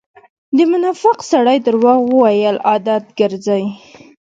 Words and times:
د 0.55 0.57
منافق 0.71 1.17
سړی 1.31 1.57
درواغ 1.65 1.99
وويل 2.11 2.57
عادت 2.69 3.03
ګرځئ. 3.19 3.63